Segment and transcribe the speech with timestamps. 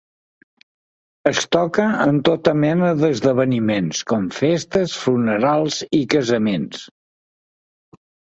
[1.31, 6.83] Es toca en tota mena d'esdeveniments com festes, funerals i casaments.